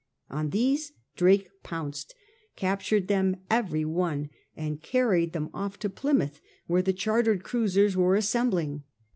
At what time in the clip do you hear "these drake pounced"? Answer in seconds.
0.49-2.15